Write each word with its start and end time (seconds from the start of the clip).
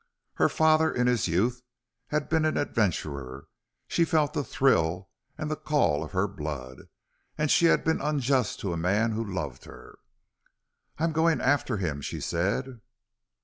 Her 0.37 0.49
father 0.49 0.91
in 0.91 1.05
his 1.05 1.27
youth 1.27 1.61
had 2.07 2.27
been 2.27 2.43
an 2.43 2.57
adventurer. 2.57 3.45
She 3.87 4.03
felt 4.03 4.33
the 4.33 4.43
thrill 4.43 5.11
and 5.37 5.51
the 5.51 5.55
call 5.55 6.03
of 6.03 6.11
her 6.11 6.27
blood. 6.27 6.89
And 7.37 7.51
she 7.51 7.65
had 7.67 7.83
been 7.83 8.01
unjust 8.01 8.59
to 8.61 8.73
a 8.73 8.77
man 8.77 9.11
who 9.11 9.23
loved 9.23 9.65
her. 9.65 9.99
"I'm 10.97 11.11
going 11.11 11.39
after 11.39 11.77
him," 11.77 12.01
she 12.01 12.19
said. 12.19 12.81